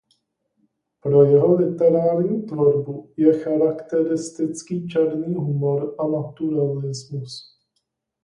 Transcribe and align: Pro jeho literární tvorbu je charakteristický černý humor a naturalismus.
Pro 1.01 1.23
jeho 1.23 1.55
literární 1.55 2.41
tvorbu 2.45 3.13
je 3.17 3.39
charakteristický 3.43 4.87
černý 4.87 5.33
humor 5.35 5.95
a 5.99 6.07
naturalismus. 6.07 7.59